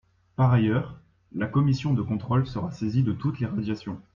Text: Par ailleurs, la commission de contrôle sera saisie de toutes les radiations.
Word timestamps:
Par 0.35 0.51
ailleurs, 0.51 0.99
la 1.31 1.45
commission 1.45 1.93
de 1.93 2.01
contrôle 2.01 2.47
sera 2.47 2.71
saisie 2.71 3.03
de 3.03 3.13
toutes 3.13 3.39
les 3.39 3.45
radiations. 3.45 4.01